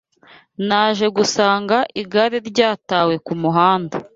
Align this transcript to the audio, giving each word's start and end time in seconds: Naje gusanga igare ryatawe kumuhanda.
Naje 0.67 1.07
gusanga 1.17 1.77
igare 2.01 2.37
ryatawe 2.49 3.13
kumuhanda. 3.25 3.95